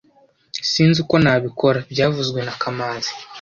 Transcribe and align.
Sinzi 0.71 0.97
uko 1.03 1.15
nabikora 1.23 1.77
byavuzwe 1.91 2.39
na 2.45 2.53
kamanzi 2.61 3.11